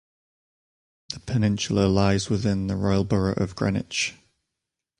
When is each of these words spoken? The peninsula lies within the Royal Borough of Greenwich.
The 1.09 1.19
peninsula 1.19 1.85
lies 1.85 2.27
within 2.27 2.65
the 2.65 2.75
Royal 2.75 3.03
Borough 3.03 3.35
of 3.35 3.55
Greenwich. 3.55 4.15